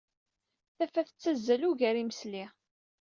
Tafat 0.77 1.05
tettazzal 1.07 1.63
ugar 1.69 1.95
n 1.95 1.99
yimesli. 2.01 2.45